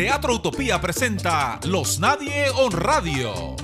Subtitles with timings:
[0.00, 3.54] Teatro Utopía presenta Los Nadie on Radio.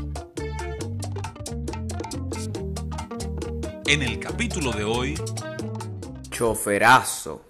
[3.87, 5.15] En el capítulo de hoy,
[6.29, 7.43] Choferazo.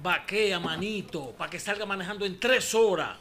[0.00, 3.18] Vaquea, manito, para que salga manejando en tres horas.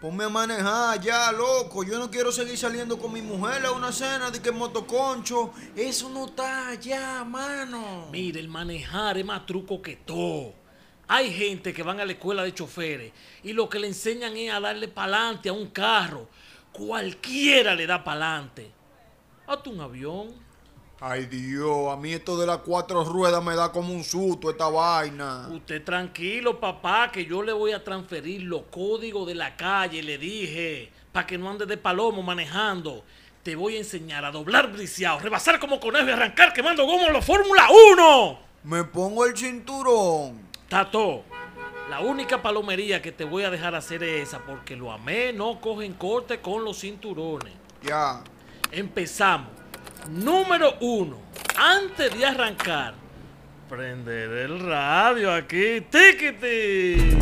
[0.00, 1.82] Ponme a manejar ya, loco.
[1.82, 5.52] Yo no quiero seguir saliendo con mi mujer a una cena de que motoconcho.
[5.74, 8.10] Eso no está ya, mano.
[8.12, 10.65] Mire, el manejar es más truco que todo.
[11.08, 13.12] Hay gente que van a la escuela de choferes
[13.44, 16.28] y lo que le enseñan es a darle pa'lante a un carro.
[16.72, 18.70] Cualquiera le da pa'lante.
[19.46, 20.46] Hazte un avión.
[20.98, 24.68] Ay, Dios, a mí esto de las cuatro ruedas me da como un susto esta
[24.68, 25.46] vaina.
[25.50, 30.18] Usted tranquilo, papá, que yo le voy a transferir los códigos de la calle, le
[30.18, 33.04] dije, para que no ande de palomo manejando.
[33.42, 37.12] Te voy a enseñar a doblar briciado, rebasar como conejo y arrancar quemando goma en
[37.12, 38.38] la Fórmula 1.
[38.64, 40.45] Me pongo el cinturón.
[40.68, 41.22] Tato,
[41.88, 45.60] la única palomería que te voy a dejar hacer es esa, porque lo amé, no
[45.60, 47.52] cogen corte con los cinturones.
[47.82, 48.20] Ya.
[48.72, 49.50] Empezamos.
[50.08, 51.18] Número uno.
[51.56, 52.94] Antes de arrancar,
[53.68, 55.82] prender el radio aquí.
[55.82, 57.16] Tiquiti.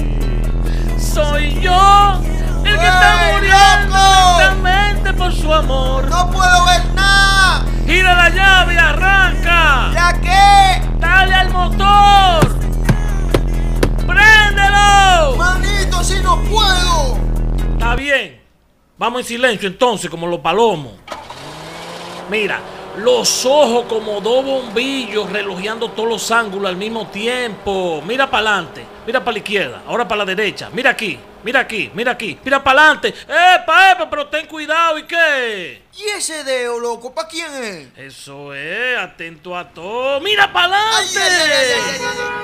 [0.99, 2.21] Soy yo
[2.65, 4.24] el que está ¡Ey, muriendo
[18.97, 20.93] Vamos en silencio entonces, como los palomos.
[22.31, 22.61] Mira,
[22.99, 28.01] los ojos como dos bombillos relojeando todos los ángulos al mismo tiempo.
[28.07, 30.71] Mira para adelante, mira para la izquierda, ahora para la derecha.
[30.73, 33.09] Mira aquí, mira aquí, mira aquí, mira para adelante.
[33.25, 34.09] ¡Epa, epa!
[34.09, 35.83] Pero ten cuidado, ¿y qué?
[35.99, 37.13] ¿Y ese dedo, loco?
[37.13, 37.89] ¿Para quién es?
[38.15, 40.21] Eso es, atento a todo.
[40.21, 41.21] ¡Mira para adelante!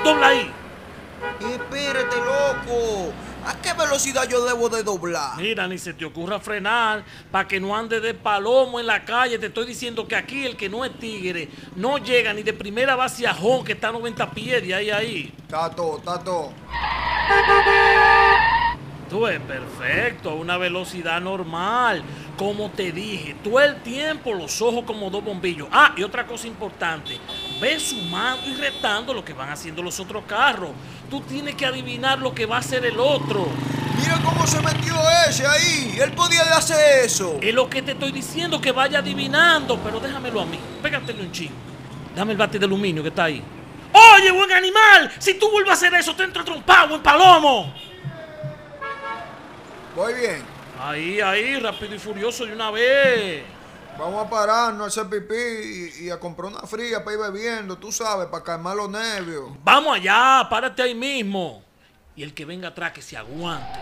[0.03, 0.51] Dobla ahí.
[1.39, 3.13] Espérate, loco.
[3.45, 5.37] ¿A qué velocidad yo debo de doblar?
[5.37, 9.39] Mira, ni se te ocurra frenar para que no ande de palomo en la calle.
[9.39, 12.95] Te estoy diciendo que aquí el que no es tigre no llega ni de primera
[12.95, 15.33] base a Jón, que está a 90 pies de ahí a ahí.
[15.47, 16.53] Tato, tato.
[19.09, 22.03] Tú es perfecto, a una velocidad normal.
[22.37, 25.67] Como te dije, todo el tiempo los ojos como dos bombillos.
[25.71, 27.17] Ah, y otra cosa importante,
[27.61, 30.71] ve sumando y retando lo que van haciendo los otros carros.
[31.09, 33.47] Tú tienes que adivinar lo que va a hacer el otro.
[33.97, 34.95] Mira cómo se metió
[35.29, 35.95] ese ahí.
[36.01, 37.37] Él podía hacer eso.
[37.39, 40.59] Es lo que te estoy diciendo, que vaya adivinando, pero déjamelo a mí.
[40.81, 41.53] Pégatelo un chingo.
[42.15, 43.43] Dame el bate de aluminio que está ahí.
[43.93, 47.73] Oye, buen animal, si tú vuelves a hacer eso, te entro trompado en palomo.
[49.95, 50.41] Voy bien.
[50.79, 53.43] Ahí, ahí, rápido y furioso de una vez.
[53.97, 57.77] Vamos a pararnos a hacer pipí y, y a comprar una fría para ir bebiendo,
[57.77, 59.51] tú sabes, para calmar los nervios.
[59.63, 61.63] Vamos allá, párate ahí mismo.
[62.15, 63.79] Y el que venga atrás que se aguante.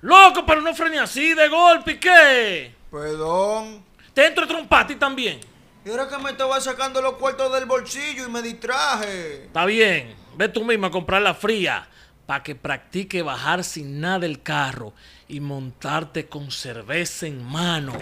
[0.00, 2.74] Loco, pero no frene así de golpe, ¿y qué?
[2.90, 3.84] Perdón.
[4.14, 5.40] Te entro trompa a ti también.
[5.84, 9.46] Y ahora que me estaba sacando los cuartos del bolsillo y me distraje.
[9.46, 11.88] Está bien, ve tú mismo a comprar la fría
[12.28, 14.92] para que practique bajar sin nada el carro
[15.28, 17.94] y montarte con cerveza en mano.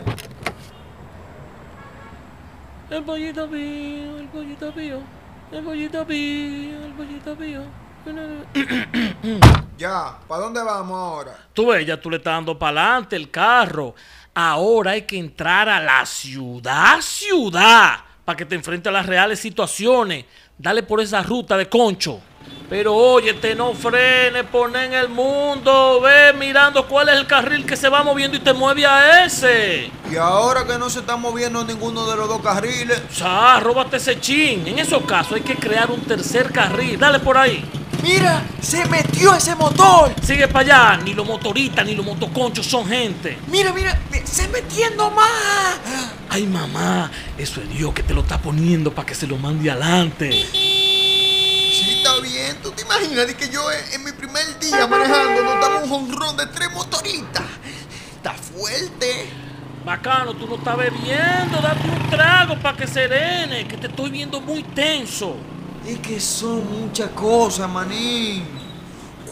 [2.90, 5.00] El pollito pío, el pollito pío,
[5.52, 7.62] el pollito pío, el pollito pío.
[9.78, 11.38] Ya, ¿para dónde vamos ahora?
[11.52, 13.94] Tú ves, ya tú le estás dando para adelante el carro.
[14.34, 19.38] Ahora hay que entrar a la ciudad, ciudad, para que te enfrentes a las reales
[19.38, 20.24] situaciones.
[20.58, 22.20] Dale por esa ruta de concho.
[22.68, 27.76] Pero óyete, no frenes, poné en el mundo, ve mirando cuál es el carril que
[27.76, 29.90] se va moviendo y te mueve a ese.
[30.10, 33.00] Y ahora que no se está moviendo ninguno de los dos carriles.
[33.08, 34.66] O sea, róbate ese chin.
[34.66, 36.98] En esos casos hay que crear un tercer carril.
[36.98, 37.64] Dale por ahí.
[38.02, 38.42] ¡Mira!
[38.60, 40.12] ¡Se metió ese motor!
[40.22, 41.02] Sigue para allá.
[41.04, 43.38] Ni los motoristas ni los motoconchos son gente.
[43.48, 43.98] ¡Mira, mira!
[44.24, 45.78] ¡Se metiendo más!
[46.28, 49.70] Ay, mamá, eso es Dios que te lo está poniendo para que se lo mande
[49.70, 50.30] adelante.
[51.72, 52.56] Sí, está bien.
[52.62, 55.88] ¿Tú te imaginas de que yo en, en mi primer día manejando nos damos un
[55.88, 57.44] jonrón de tres motoristas?
[58.16, 59.30] Está fuerte.
[59.84, 64.40] Bacano, tú no estás bebiendo, date un trago para que serene, que te estoy viendo
[64.40, 65.36] muy tenso.
[65.86, 68.44] Es que son muchas cosas, manín.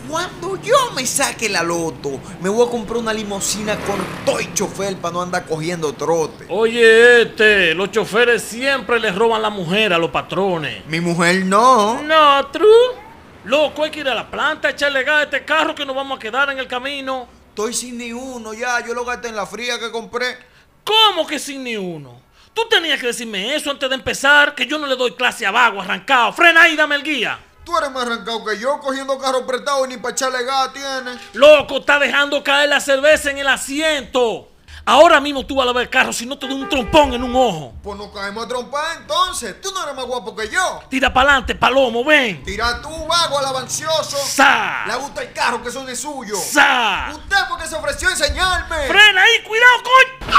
[0.09, 4.97] Cuando yo me saque la loto, me voy a comprar una limusina con todo chofer
[4.99, 6.45] para no andar cogiendo trote.
[6.51, 10.87] Oye, este, los choferes siempre les roban la mujer a los patrones.
[10.87, 12.01] Mi mujer no.
[12.03, 13.04] No, true.
[13.45, 16.17] Loco, hay que ir a la planta, echarle gas a este carro que nos vamos
[16.17, 17.29] a quedar en el camino.
[17.51, 18.81] Estoy sin ni uno ya.
[18.85, 20.39] Yo lo gasté en la fría que compré.
[20.83, 22.23] ¿Cómo que sin ni uno?
[22.55, 25.51] Tú tenías que decirme eso antes de empezar, que yo no le doy clase a
[25.51, 26.33] vago, arrancado.
[26.33, 27.39] Frena ahí, dame el guía.
[27.65, 31.19] Tú eres más arrancado que yo, cogiendo carro prestado y ni para echarle gas tienes.
[31.35, 34.49] Loco, está dejando caer la cerveza en el asiento.
[34.87, 37.23] Ahora mismo tú vas a lavar el carro si no te doy un trompón en
[37.23, 37.73] un ojo.
[37.83, 39.59] Pues nos caemos a trompar entonces.
[39.63, 40.83] Tú no eres más guapo que yo.
[40.91, 42.45] Tira para adelante, palomo, ven.
[42.45, 44.19] Tira tú, vago, alabancioso.
[44.19, 44.85] ¡Sa!
[44.87, 46.37] Le gusta el carro que son es suyo.
[46.37, 47.13] ¡Sa!
[47.15, 48.87] Usted porque se ofreció a enseñarme.
[48.87, 49.43] ¡Frena ahí!
[49.47, 50.35] ¡Cuidado, coño!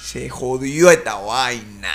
[0.00, 1.93] Se jodió esta vaina.